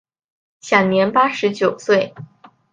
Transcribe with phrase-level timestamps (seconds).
[0.61, 2.15] 享年八十九岁。